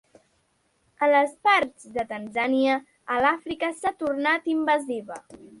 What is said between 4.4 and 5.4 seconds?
invasiva.